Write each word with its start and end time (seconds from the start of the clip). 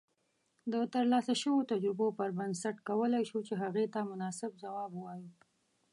د 0.71 0.73
ترلاسه 0.93 1.33
شويو 1.41 1.67
تجربو 1.71 2.07
پر 2.19 2.29
بنسټ 2.37 2.75
کولای 2.89 3.23
شو 3.29 3.39
چې 3.47 3.53
هغې 3.63 3.85
ته 3.93 3.99
مناسب 4.11 4.51
جواب 4.63 4.89
اوایو 4.95 5.29